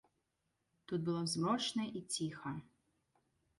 [0.91, 2.57] Тут было змрочна і ціха.